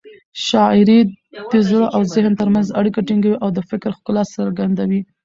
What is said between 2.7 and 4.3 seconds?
اړیکه ټینګوي او د فکر ښکلا